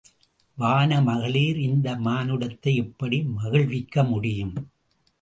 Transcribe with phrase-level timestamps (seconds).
[0.57, 4.55] வான மகளிர் இந்த மானுடத்தை எப்படி மகிழ்விக்க முடியும்.